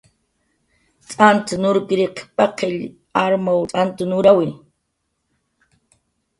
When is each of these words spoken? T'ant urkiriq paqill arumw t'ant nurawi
T'ant 1.09 1.47
urkiriq 1.71 2.15
paqill 2.37 2.77
arumw 3.23 3.57
t'ant 3.71 3.97
nurawi 4.09 4.47